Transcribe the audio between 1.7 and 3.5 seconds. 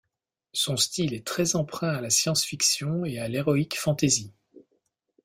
à la science-fiction et à